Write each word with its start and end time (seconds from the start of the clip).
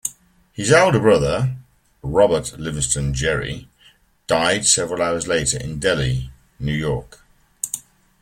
His 0.53 0.71
elder 0.71 0.99
brother, 0.99 1.57
Robert 2.01 2.57
Livingston 2.59 3.13
Gerry, 3.13 3.69
died 4.25 4.65
several 4.65 4.99
hours 4.99 5.27
later 5.27 5.59
in 5.59 5.77
Delhi, 5.77 6.31
New 6.59 6.73
York. 6.73 7.19